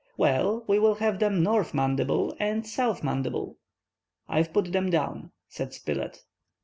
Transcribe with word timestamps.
"Well, 0.17 0.63
we 0.65 0.79
will 0.79 0.95
have 0.95 1.19
them 1.19 1.43
North 1.43 1.75
Mandible 1.75 2.35
and 2.39 2.65
South 2.65 3.03
Mandible." 3.03 3.59
"I've 4.27 4.51
put 4.51 4.71
them 4.71 4.89
down," 4.89 5.31
said 5.47 5.73
Spilett. 5.75 6.23